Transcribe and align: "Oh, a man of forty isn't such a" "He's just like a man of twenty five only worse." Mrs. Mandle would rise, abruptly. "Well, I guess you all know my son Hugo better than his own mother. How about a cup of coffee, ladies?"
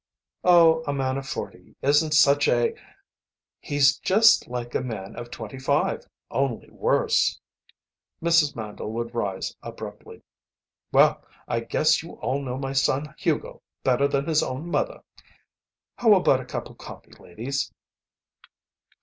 "Oh, 0.43 0.83
a 0.87 0.93
man 0.93 1.19
of 1.19 1.27
forty 1.29 1.75
isn't 1.83 2.13
such 2.15 2.47
a" 2.47 2.73
"He's 3.69 3.99
just 3.99 4.47
like 4.47 4.73
a 4.73 4.81
man 4.81 5.15
of 5.15 5.29
twenty 5.29 5.59
five 5.59 6.07
only 6.31 6.71
worse." 6.71 7.39
Mrs. 8.19 8.55
Mandle 8.55 8.91
would 8.93 9.13
rise, 9.13 9.55
abruptly. 9.61 10.23
"Well, 10.91 11.23
I 11.47 11.59
guess 11.59 12.01
you 12.01 12.13
all 12.13 12.41
know 12.41 12.57
my 12.57 12.73
son 12.73 13.13
Hugo 13.19 13.61
better 13.83 14.07
than 14.07 14.25
his 14.25 14.41
own 14.41 14.71
mother. 14.71 15.03
How 15.99 16.15
about 16.15 16.39
a 16.41 16.45
cup 16.45 16.67
of 16.71 16.79
coffee, 16.79 17.13
ladies?" 17.19 17.71